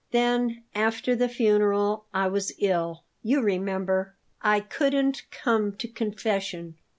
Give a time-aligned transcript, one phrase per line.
[0.09, 6.73] Then, after the funeral, I was ill; you remember, I couldn't come to confession."